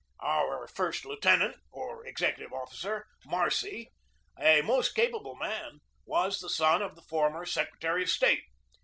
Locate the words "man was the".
5.35-6.49